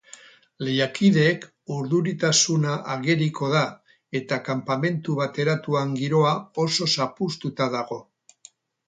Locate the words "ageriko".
2.93-3.49